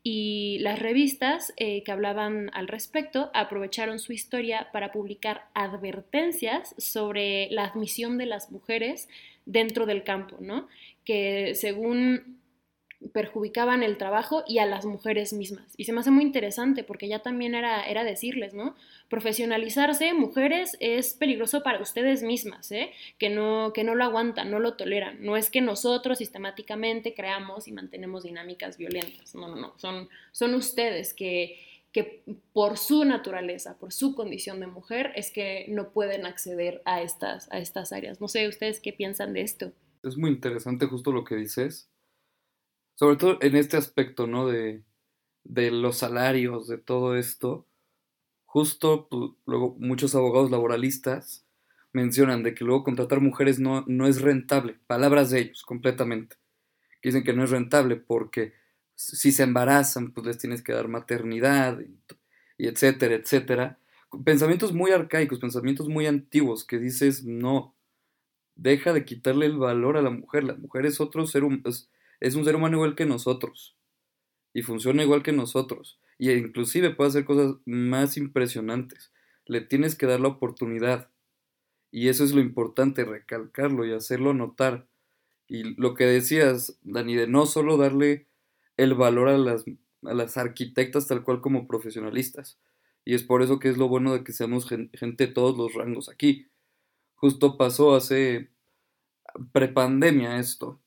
[0.08, 7.50] y las revistas eh, que hablaban al respecto aprovecharon su historia para publicar advertencias sobre
[7.50, 9.10] la admisión de las mujeres
[9.48, 10.68] dentro del campo, ¿no?
[11.06, 12.38] Que según
[13.14, 15.74] perjudicaban el trabajo y a las mujeres mismas.
[15.78, 18.76] Y se me hace muy interesante porque ya también era, era decirles, ¿no?
[19.10, 22.92] Profesionalizarse, mujeres, es peligroso para ustedes mismas, ¿eh?
[23.18, 25.18] Que no, que no lo aguantan, no lo toleran.
[25.24, 29.36] No es que nosotros sistemáticamente creamos y mantenemos dinámicas violentas.
[29.36, 29.74] No, no, no.
[29.78, 31.60] Son, son ustedes que,
[31.92, 37.02] que por su naturaleza, por su condición de mujer, es que no pueden acceder a
[37.02, 38.20] estas, a estas áreas.
[38.22, 39.72] No sé, ¿ustedes qué piensan de esto?
[40.04, 41.90] Es muy interesante justo lo que dices
[42.96, 44.48] sobre todo en este aspecto, ¿no?
[44.48, 44.84] De,
[45.44, 47.68] de los salarios, de todo esto,
[48.46, 51.46] justo pues, luego muchos abogados laboralistas
[51.94, 56.36] mencionan de que luego contratar mujeres no, no es rentable, palabras de ellos completamente,
[57.02, 58.54] dicen que no es rentable porque
[58.96, 61.80] si se embarazan, pues les tienes que dar maternidad
[62.58, 63.80] y, etcétera, etcétera.
[64.24, 67.76] Pensamientos muy arcaicos, pensamientos muy antiguos que dices, no,
[68.56, 71.64] deja de quitarle el valor a la mujer, la mujer es otro ser humano,
[72.22, 73.76] un ser humano igual que nosotros
[74.54, 79.12] y funciona igual que nosotros y inclusive puede hacer cosas más impresionantes.
[79.46, 81.10] Le tienes que dar la oportunidad
[81.92, 84.88] y eso es lo importante, recalcarlo y hacerlo notar.
[85.48, 88.28] Y lo que decías, Dani, de no solo darle
[88.78, 89.66] el valor a las,
[90.04, 92.58] a las arquitectas tal cual como profesionalistas.
[93.04, 95.74] Y es por eso que es lo bueno de que seamos gente de todos los
[95.74, 96.48] rangos aquí.
[97.16, 98.50] Justo pasó hace
[99.52, 100.82] prepandemia esto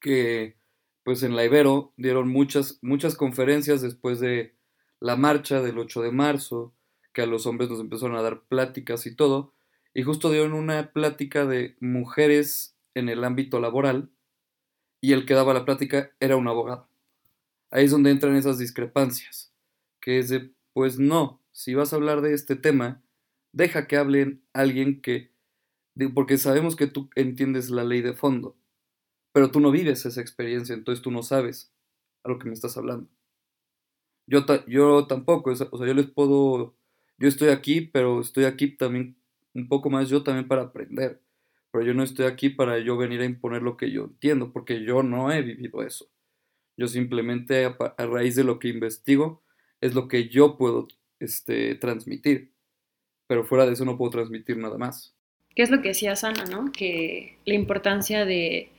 [0.00, 0.56] que
[1.04, 4.54] pues en la Ibero dieron muchas, muchas conferencias después de
[5.00, 6.74] la marcha del 8 de marzo,
[7.12, 9.54] que a los hombres nos empezaron a dar pláticas y todo,
[9.94, 14.10] y justo dieron una plática de mujeres en el ámbito laboral,
[15.00, 16.88] y el que daba la plática era un abogado.
[17.70, 19.52] Ahí es donde entran esas discrepancias,
[20.00, 23.02] que es de, pues no, si vas a hablar de este tema,
[23.52, 25.32] deja que hablen alguien que,
[26.14, 28.56] porque sabemos que tú entiendes la ley de fondo,
[29.32, 31.72] pero tú no vives esa experiencia, entonces tú no sabes
[32.24, 33.08] a lo que me estás hablando.
[34.26, 36.76] Yo, yo tampoco, o sea, yo les puedo,
[37.18, 39.16] yo estoy aquí, pero estoy aquí también
[39.54, 41.20] un poco más yo también para aprender,
[41.72, 44.84] pero yo no estoy aquí para yo venir a imponer lo que yo entiendo, porque
[44.84, 46.10] yo no he vivido eso.
[46.76, 49.42] Yo simplemente a, raíz de lo que investigo
[49.80, 50.88] es lo que yo puedo
[51.18, 52.52] este, transmitir,
[53.26, 55.14] pero fuera de eso no puedo transmitir nada más.
[55.54, 56.70] ¿Qué es lo que decía Sana, no?
[56.72, 58.70] Que la importancia de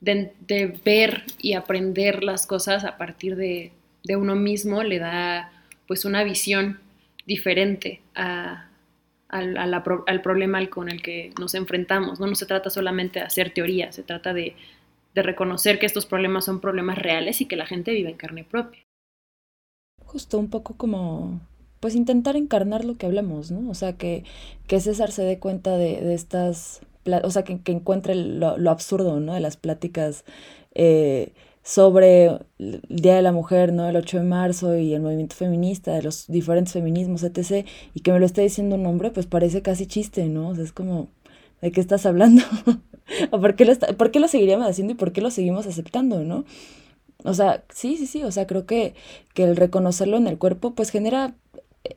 [0.00, 3.72] de, ver y aprender las cosas a partir de,
[4.16, 5.52] uno mismo le da
[5.86, 6.80] pues una visión
[7.26, 8.62] diferente al,
[10.22, 12.20] problema con el que nos enfrentamos.
[12.20, 12.26] ¿no?
[12.26, 14.56] no se trata solamente de hacer teoría, se trata de,
[15.14, 18.44] de reconocer que estos problemas son problemas reales y que la gente vive en carne
[18.44, 18.82] propia.
[20.04, 21.40] Justo un poco como
[21.80, 23.70] pues intentar encarnar lo que hablamos, ¿no?
[23.70, 24.24] O sea, que,
[24.66, 26.80] que César se dé cuenta de, de estas
[27.22, 29.34] o sea, que, encuentre lo, absurdo, ¿no?
[29.34, 30.24] De las pláticas
[30.74, 32.26] eh, sobre
[32.58, 33.88] el Día de la Mujer, ¿no?
[33.88, 37.66] El 8 de marzo y el movimiento feminista, de los diferentes feminismos, etc.
[37.94, 40.48] Y que me lo esté diciendo un hombre, pues parece casi chiste, ¿no?
[40.48, 41.08] O sea, es como,
[41.60, 42.42] ¿de qué estás hablando?
[43.30, 46.24] ¿O por qué, lo por qué lo seguiríamos haciendo y por qué lo seguimos aceptando,
[46.24, 46.44] ¿no?
[47.24, 48.94] O sea, sí, sí, sí, o sea, creo que,
[49.34, 51.34] que el reconocerlo en el cuerpo pues genera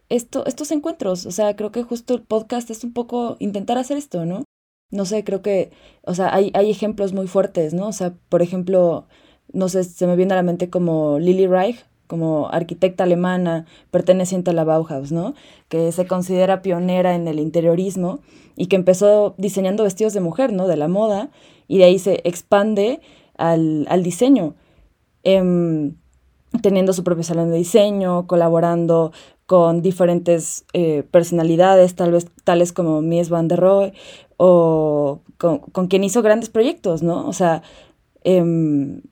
[0.09, 3.97] esto, estos encuentros, o sea, creo que justo el podcast es un poco intentar hacer
[3.97, 4.43] esto, ¿no?
[4.91, 5.71] No sé, creo que,
[6.03, 7.87] o sea, hay, hay ejemplos muy fuertes, ¿no?
[7.87, 9.05] O sea, por ejemplo,
[9.53, 14.51] no sé, se me viene a la mente como Lily Reich, como arquitecta alemana perteneciente
[14.51, 15.33] a la Bauhaus, ¿no?
[15.69, 18.19] Que se considera pionera en el interiorismo
[18.57, 20.67] y que empezó diseñando vestidos de mujer, ¿no?
[20.67, 21.29] De la moda,
[21.69, 22.99] y de ahí se expande
[23.37, 24.55] al, al diseño,
[25.23, 25.95] em,
[26.61, 29.13] teniendo su propio salón de diseño, colaborando
[29.45, 33.93] con diferentes eh, personalidades, tal vez tales como Mies van der Rohe,
[34.43, 37.27] o con, con quien hizo grandes proyectos, ¿no?
[37.27, 37.61] O sea,
[38.23, 39.03] em,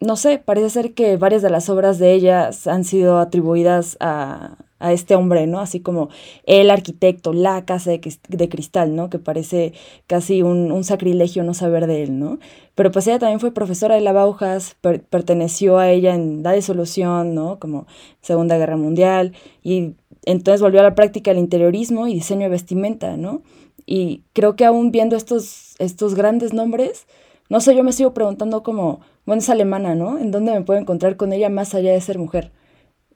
[0.00, 4.56] no sé, parece ser que varias de las obras de ellas han sido atribuidas a,
[4.78, 5.60] a este hombre, ¿no?
[5.60, 6.08] Así como
[6.46, 9.10] el arquitecto, la casa de, de cristal, ¿no?
[9.10, 9.74] Que parece
[10.06, 12.38] casi un, un, sacrilegio no saber de él, ¿no?
[12.74, 14.76] Pero pues ella también fue profesora de la Bauhaus,
[15.10, 17.58] perteneció a ella en la disolución, ¿no?
[17.58, 17.86] Como
[18.22, 23.18] Segunda Guerra Mundial, y entonces volvió a la práctica del interiorismo y diseño de vestimenta,
[23.18, 23.42] ¿no?
[23.86, 27.06] Y creo que aún viendo estos, estos grandes nombres,
[27.48, 30.18] no sé, yo me sigo preguntando como, bueno, es alemana, ¿no?
[30.18, 32.52] ¿En dónde me puedo encontrar con ella más allá de ser mujer?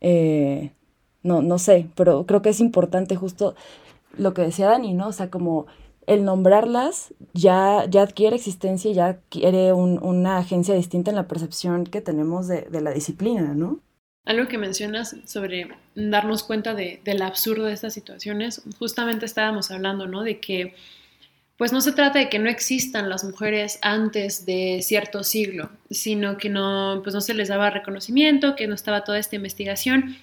[0.01, 0.73] Eh,
[1.23, 3.55] no, no sé, pero creo que es importante justo
[4.17, 5.09] lo que decía Dani, ¿no?
[5.09, 5.67] O sea, como
[6.07, 11.85] el nombrarlas ya, ya adquiere existencia, ya adquiere un, una agencia distinta en la percepción
[11.85, 13.81] que tenemos de, de, la disciplina, ¿no?
[14.29, 20.07] Algo que mencionas sobre darnos cuenta de, del absurdo de estas situaciones, justamente estábamos hablando,
[20.07, 20.23] ¿no?
[20.23, 20.75] De que
[21.57, 26.37] pues no se trata de que no existan las mujeres antes de cierto siglo, sino
[26.37, 30.19] que no, pues no se les daba reconocimiento, que no estaba toda esta investigación.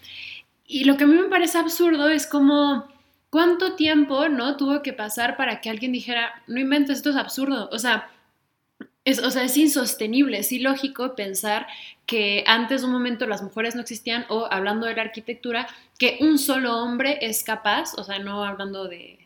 [0.67, 2.85] Y lo que a mí me parece absurdo es como
[3.31, 4.55] cuánto tiempo, ¿no?
[4.55, 7.69] Tuvo que pasar para que alguien dijera, no inventes, esto es absurdo.
[7.71, 8.07] O sea,
[9.05, 11.67] es, o sea, es insostenible, es ilógico pensar
[12.05, 16.17] que antes de un momento las mujeres no existían o hablando de la arquitectura, que
[16.21, 19.19] un solo hombre es capaz, o sea, no hablando de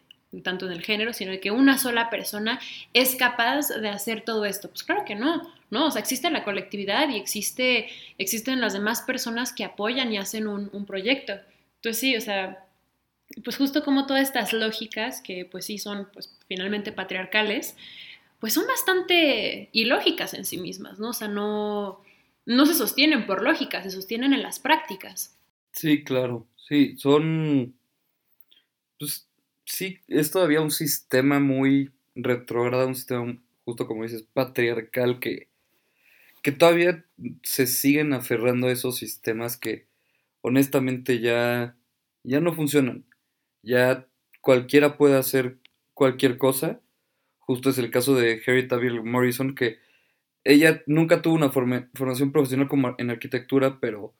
[0.43, 2.59] tanto en el género, sino de que una sola persona
[2.93, 4.69] es capaz de hacer todo esto.
[4.69, 5.87] Pues claro que no, ¿no?
[5.87, 7.87] O sea, existe la colectividad y existe,
[8.19, 11.33] existen las demás personas que apoyan y hacen un, un proyecto.
[11.77, 12.65] Entonces sí, o sea,
[13.43, 17.75] pues justo como todas estas lógicas, que pues sí son pues finalmente patriarcales,
[18.39, 21.09] pues son bastante ilógicas en sí mismas, ¿no?
[21.09, 22.01] O sea, no,
[22.45, 25.37] no se sostienen por lógica, se sostienen en las prácticas.
[25.71, 27.75] Sí, claro, sí, son,
[28.97, 29.27] pues
[29.65, 35.47] sí, es todavía un sistema muy retrógrado, un sistema, justo como dices, patriarcal, que,
[36.41, 37.05] que todavía
[37.43, 39.85] se siguen aferrando a esos sistemas que
[40.41, 41.75] honestamente ya,
[42.23, 43.05] ya no funcionan.
[43.61, 44.07] Ya
[44.41, 45.57] cualquiera puede hacer
[45.93, 46.79] cualquier cosa.
[47.49, 49.79] Justo es el caso de Harriet Abigail Morrison, que
[50.43, 54.13] ella nunca tuvo una formación profesional como en arquitectura, pero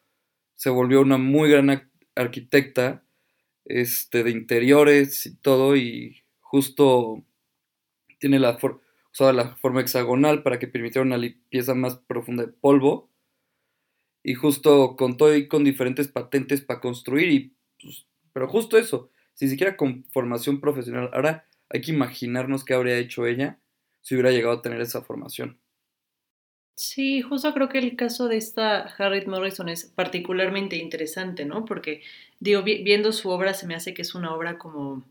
[0.55, 3.03] se volvió una muy gran arquitecta
[3.65, 7.23] este, de interiores y todo, y justo
[8.17, 8.57] tiene la,
[9.13, 13.11] usaba la forma hexagonal para que permitiera una limpieza más profunda de polvo,
[14.23, 19.51] y justo contó y con diferentes patentes para construir, y, pues, pero justo eso, sin
[19.51, 21.11] siquiera con formación profesional.
[21.13, 23.60] Ahora hay que imaginarnos qué habría hecho ella
[24.01, 25.60] si hubiera llegado a tener esa formación.
[26.75, 31.65] Sí, justo creo que el caso de esta Harriet Morrison es particularmente interesante, ¿no?
[31.65, 32.01] Porque,
[32.39, 35.03] digo, viendo su obra se me hace que es una obra como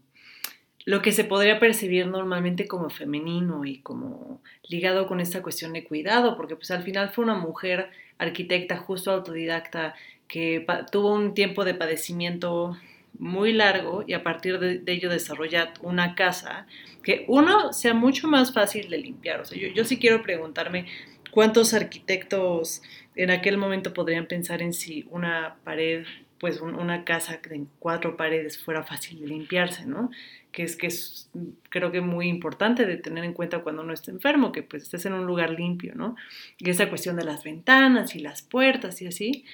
[0.87, 5.85] lo que se podría percibir normalmente como femenino y como ligado con esta cuestión de
[5.85, 9.94] cuidado, porque pues al final fue una mujer arquitecta justo autodidacta
[10.29, 12.79] que tuvo un tiempo de padecimiento
[13.18, 16.66] muy largo y a partir de, ello desarrolla una casa
[17.02, 19.40] que uno sea mucho más fácil de limpiar.
[19.40, 20.87] O sea, yo, yo sí quiero preguntarme
[21.31, 22.83] ¿Cuántos arquitectos
[23.14, 26.07] en aquel momento podrían pensar en si una pared,
[26.38, 30.11] pues una casa de cuatro paredes fuera fácil de limpiarse, ¿no?
[30.52, 31.31] Que es que es
[31.68, 35.04] creo que muy importante de tener en cuenta cuando uno está enfermo, que pues estés
[35.07, 36.16] en un lugar limpio, ¿no?
[36.59, 39.44] Y esa cuestión de las ventanas y las puertas y así.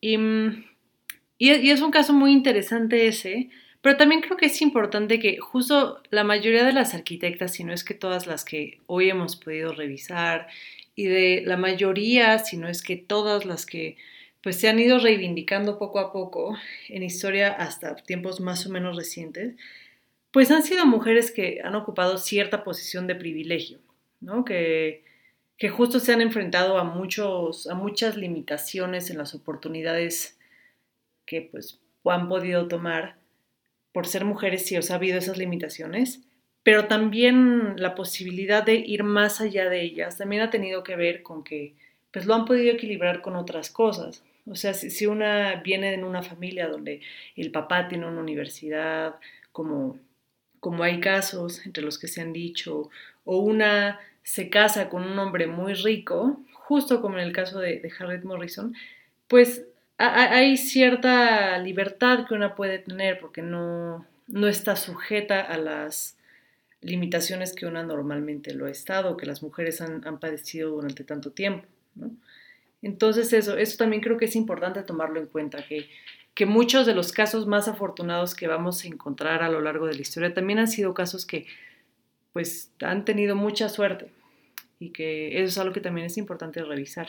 [0.00, 0.16] Y,
[1.48, 3.50] y es un caso muy interesante ese,
[3.80, 7.72] pero también creo que es importante que justo la mayoría de las arquitectas, si no
[7.72, 10.48] es que todas las que hoy hemos podido revisar
[10.94, 13.96] y de la mayoría, si no es que todas las que
[14.42, 16.56] pues se han ido reivindicando poco a poco
[16.88, 19.54] en historia hasta tiempos más o menos recientes,
[20.30, 23.78] pues han sido mujeres que han ocupado cierta posición de privilegio,
[24.20, 24.44] ¿no?
[24.44, 25.04] Que,
[25.58, 30.38] que justo se han enfrentado a, muchos, a muchas limitaciones en las oportunidades
[31.30, 33.14] que pues han podido tomar
[33.92, 36.22] por ser mujeres, si os ha habido esas limitaciones,
[36.64, 41.22] pero también la posibilidad de ir más allá de ellas también ha tenido que ver
[41.22, 41.76] con que
[42.12, 44.24] pues lo han podido equilibrar con otras cosas.
[44.44, 47.00] O sea, si, una viene en una familia donde
[47.36, 49.14] el papá tiene una universidad,
[49.52, 50.00] como,
[50.58, 52.90] como hay casos entre los que se han dicho,
[53.24, 57.78] o una se casa con un hombre muy rico, justo como en el caso de,
[57.78, 58.74] de Harriet Morrison,
[59.28, 59.69] pues
[60.02, 66.16] hay cierta libertad que una puede tener porque no, no está sujeta a las
[66.80, 71.32] limitaciones que una normalmente lo ha estado, que las mujeres han, han padecido durante tanto
[71.32, 71.66] tiempo.
[72.82, 75.90] Entonces eso, eso también creo que es importante tomarlo en cuenta, que,
[76.34, 79.94] que muchos de los casos más afortunados que vamos a encontrar a lo largo de
[79.94, 81.46] la historia también han sido casos que
[82.32, 84.10] pues han tenido mucha suerte
[84.78, 87.08] y que eso es algo que también es importante revisar.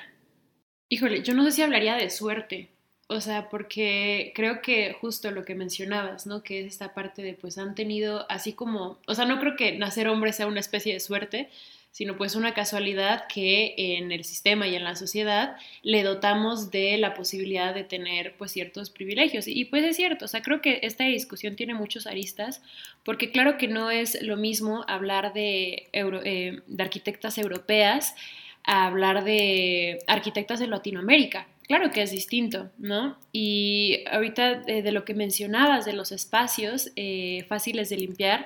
[0.89, 2.69] Híjole, yo no sé si hablaría de suerte,
[3.11, 6.43] o sea, porque creo que justo lo que mencionabas, ¿no?
[6.43, 9.73] Que es esta parte de, pues han tenido, así como, o sea, no creo que
[9.77, 11.49] nacer hombre sea una especie de suerte,
[11.91, 16.97] sino pues una casualidad que en el sistema y en la sociedad le dotamos de
[16.97, 19.45] la posibilidad de tener pues ciertos privilegios.
[19.45, 22.61] Y pues es cierto, o sea, creo que esta discusión tiene muchos aristas,
[23.03, 28.15] porque claro que no es lo mismo hablar de, eh, de arquitectas europeas
[28.63, 31.47] a hablar de arquitectas de Latinoamérica.
[31.71, 33.15] Claro que es distinto, ¿no?
[33.31, 38.45] Y ahorita eh, de, lo que mencionabas de los espacios eh, fáciles de limpiar,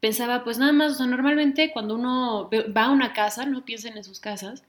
[0.00, 3.98] pensaba, pues nada más, o sea, normalmente cuando uno va a una casa, no piensen
[3.98, 4.62] en sus casas,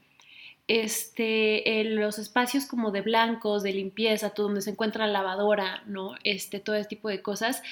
[0.68, 5.82] este, en los espacios como de blancos, de limpieza, todo donde se encuentra la lavadora,
[5.86, 6.16] ¿no?
[6.26, 7.64] Este, todo ese tipo de cosas,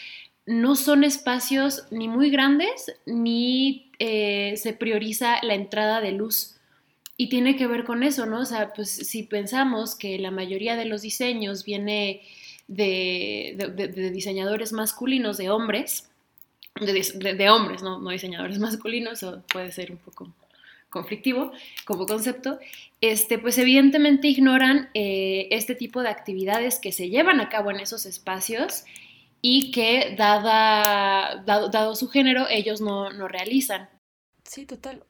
[0.45, 6.61] no son espacios ni muy grandes, ni eh, se prioriza la entrada de luz.
[7.15, 8.41] Y tiene que ver con eso, ¿no?
[8.41, 12.21] O sea, pues si pensamos que la mayoría de los diseños viene
[12.67, 16.09] de, de diseñadores masculinos, de hombres,
[16.75, 17.99] de, hombres, ¿no?
[17.99, 20.33] no diseñadores masculinos, o puede ser un poco
[20.89, 21.51] conflictivo
[21.85, 22.59] como concepto,
[23.01, 27.79] este, pues evidentemente ignoran eh, este tipo de actividades que se llevan a cabo en
[27.79, 28.85] esos espacios
[29.41, 33.89] y que dada, dado, su género ellos no, realizan.
[34.43, 35.03] Sí, total.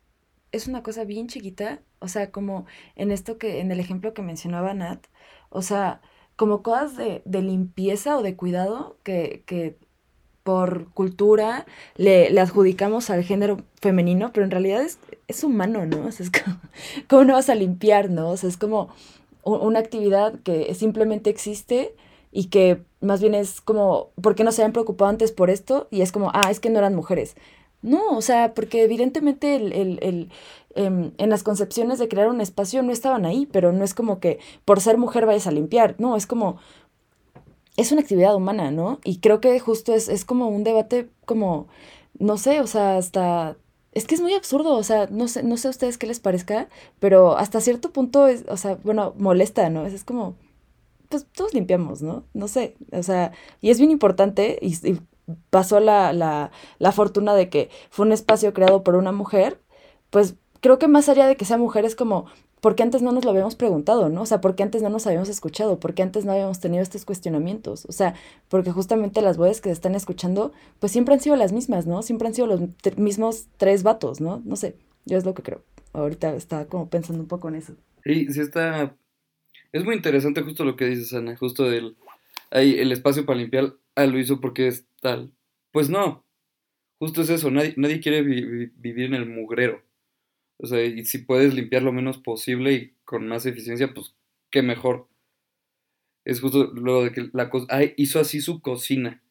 [0.54, 4.22] Es una cosa bien chiquita, o sea, como en esto que, en el ejemplo que
[4.22, 5.06] mencionaba Nat,
[5.50, 6.02] o sea,
[6.38, 9.78] como cosas de, de limpieza o de cuidado que, que
[10.44, 16.06] por cultura le, adjudicamos al género femenino, pero en realidad es, es humano, ¿no?
[16.06, 16.58] O es como,
[17.08, 18.30] ¿cómo no vas a limpiar, no?
[18.30, 18.90] O sea, es como
[19.44, 21.96] una actividad que simplemente existe
[22.32, 25.88] y que más bien es como, ¿por qué no se habían preocupado antes por esto?
[25.92, 27.36] Y es como, ah, es que no eran mujeres.
[27.84, 30.32] No, o sea, porque evidentemente el, el, el
[30.76, 34.20] em, en las concepciones de crear un espacio no estaban ahí, pero no es como
[34.20, 36.58] que por ser mujer vayas a limpiar, no, es como
[37.78, 39.00] es una actividad humana, ¿no?
[39.04, 41.68] Y creo que justo es, es como un debate como,
[42.20, 43.58] no sé, o sea, hasta...
[43.94, 46.20] Es que es muy absurdo, o sea, no sé, no sé a ustedes qué les
[46.20, 46.68] parezca,
[47.00, 49.86] pero hasta cierto punto es, o sea, bueno, molesta, ¿no?
[49.86, 50.36] Es, como,
[51.10, 52.26] pues todos limpiamos, ¿no?
[52.34, 54.74] No sé, o sea, y es bien importante y
[55.50, 59.60] pasó la, la, la fortuna de que fue un espacio creado por una mujer,
[60.10, 62.26] pues creo que más allá de que sea mujer es como,
[62.62, 64.22] porque antes no nos lo habíamos preguntado, ¿no?
[64.22, 67.86] O sea, porque antes no nos habíamos escuchado, porque antes no habíamos tenido estos cuestionamientos,
[67.86, 68.16] o sea,
[68.48, 72.02] porque justamente las voces que se están escuchando, pues siempre han sido las mismas, ¿no?
[72.02, 72.62] Siempre han sido los
[72.98, 74.42] mismos tres vatos, ¿no?
[74.46, 75.62] No sé, yo es lo que creo.
[75.92, 77.74] Ahorita estaba como pensando un poco en eso.
[78.04, 78.96] Sí, sí está...
[79.74, 81.98] Es muy interesante justo lo que dices, Ana, justo del...
[82.50, 85.32] Hay el espacio para limpiar, ah, lo hizo porque es tal.
[85.72, 86.26] Pues no,
[87.00, 89.84] justo es eso, nadie, nadie quiere vivir en el mugrero.
[90.58, 94.16] O sea, y si puedes limpiar lo menos posible y con más eficiencia, pues
[94.52, 95.08] qué mejor.
[96.26, 97.68] Es justo lo de que la cosa,
[97.98, 99.22] hizo así su cocina.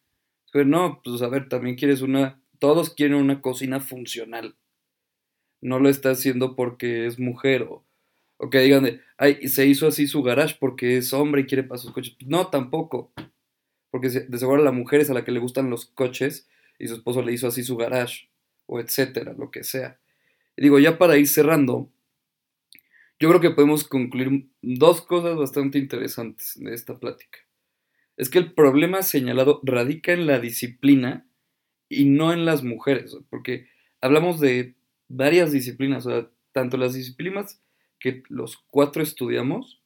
[0.51, 4.55] Pero no, pues a ver, también quieres una, todos quieren una cocina funcional.
[5.61, 7.83] No lo está haciendo porque es mujer o,
[8.37, 11.63] o que digan de, ay, se hizo así su garage porque es hombre y quiere
[11.63, 12.15] para sus coches.
[12.27, 13.11] No, tampoco.
[13.93, 16.95] Porque de seguro la mujer es a la que le gustan los coches y su
[16.95, 18.29] esposo le hizo así su garage
[18.65, 19.99] o etcétera, lo que sea
[20.57, 21.91] digo, ya para ir cerrando,
[23.19, 27.39] yo creo que podemos concluir dos cosas bastante interesantes de esta plática.
[28.17, 31.27] Es que el problema señalado radica en la disciplina
[31.89, 33.67] y no en las mujeres, porque
[34.01, 34.75] hablamos de
[35.07, 37.61] varias disciplinas, o tanto las disciplinas
[37.99, 39.81] que los cuatro estudiamos,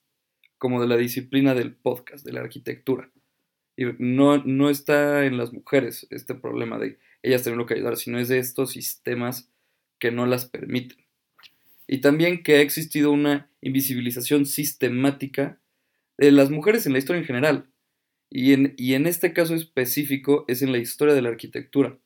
[0.57, 3.11] como de la disciplina del podcast, de la arquitectura.
[3.77, 8.19] Y no, no está en las mujeres este problema de ellas tener que ayudar, sino
[8.19, 9.51] es de estos sistemas
[9.99, 10.97] que no las permiten.
[11.87, 15.61] Y también que ha existido una invisibilización sistemática
[16.17, 17.69] de las mujeres en la historia en general.
[18.29, 21.97] Y en, y en este caso específico es en la historia de la arquitectura,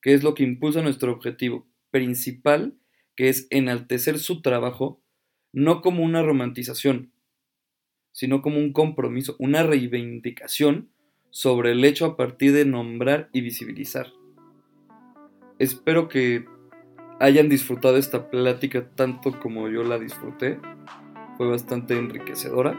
[0.00, 2.74] que es lo que impulsa nuestro objetivo principal,
[3.14, 5.02] que es enaltecer su trabajo,
[5.52, 7.12] no como una romantización,
[8.16, 10.88] sino como un compromiso, una reivindicación
[11.28, 14.06] sobre el hecho a partir de nombrar y visibilizar.
[15.58, 16.46] Espero que
[17.20, 20.58] hayan disfrutado esta plática tanto como yo la disfruté.
[21.36, 22.74] Fue bastante enriquecedora.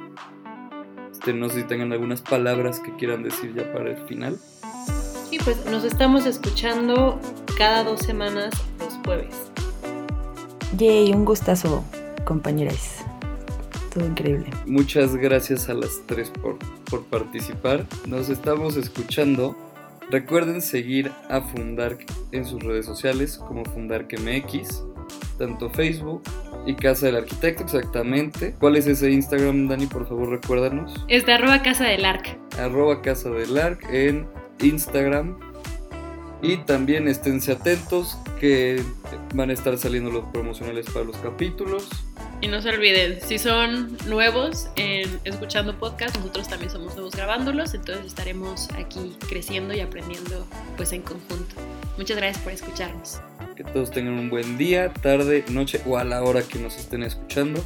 [1.12, 4.40] Este, no sé si tengan algunas palabras que quieran decir ya para el final.
[5.30, 7.22] Sí, pues nos estamos escuchando
[7.60, 9.36] cada dos semanas los jueves.
[10.78, 11.86] Yay, un gustazo,
[12.26, 12.97] compañeras.
[14.06, 14.50] Increíble.
[14.66, 16.58] Muchas gracias a las tres por,
[16.90, 17.86] por participar.
[18.08, 19.56] Nos estamos escuchando.
[20.10, 24.84] Recuerden seguir a Fundark en sus redes sociales como FundarkMX,
[25.38, 26.24] tanto Facebook
[26.66, 28.56] y Casa del Arquitecto exactamente.
[28.60, 29.86] ¿Cuál es ese Instagram, Dani?
[29.88, 30.94] Por favor, recuérdanos.
[31.08, 32.38] Es de arroba casa del arc.
[32.58, 34.28] Arroba Casa del Arc en
[34.62, 35.38] Instagram.
[36.42, 38.82] Y también esténse atentos que
[39.34, 41.90] van a estar saliendo los promocionales para los capítulos.
[42.40, 47.74] Y no se olviden, si son nuevos en escuchando podcast, nosotros también somos nuevos grabándolos,
[47.74, 51.56] entonces estaremos aquí creciendo y aprendiendo pues en conjunto.
[51.98, 53.20] Muchas gracias por escucharnos.
[53.56, 57.02] Que todos tengan un buen día, tarde, noche o a la hora que nos estén
[57.02, 57.64] escuchando.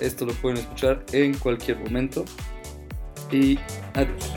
[0.00, 2.24] Esto lo pueden escuchar en cualquier momento.
[3.32, 3.58] Y
[3.94, 4.36] adiós.